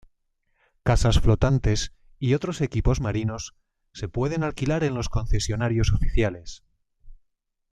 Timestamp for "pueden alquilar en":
4.09-4.95